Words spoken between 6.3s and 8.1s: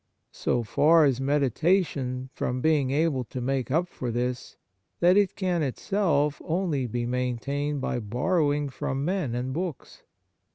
only be maintained by